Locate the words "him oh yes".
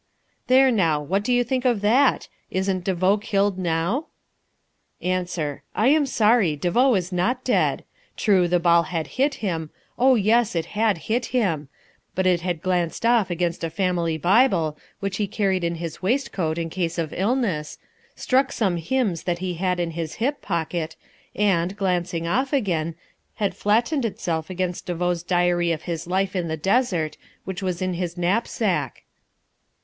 9.45-10.55